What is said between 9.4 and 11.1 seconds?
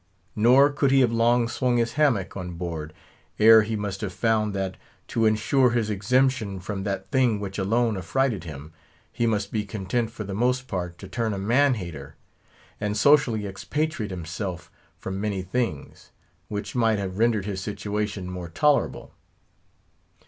be content for the most part to